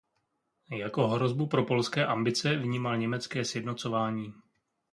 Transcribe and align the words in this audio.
Jako 0.77 1.07
hrozbu 1.07 1.47
pro 1.47 1.63
polské 1.65 2.05
ambice 2.05 2.55
vnímal 2.57 2.97
německé 2.97 3.45
sjednocování. 3.45 4.33